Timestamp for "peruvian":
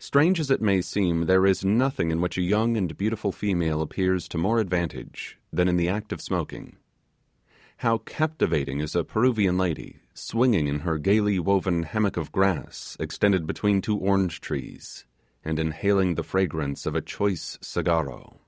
9.04-9.56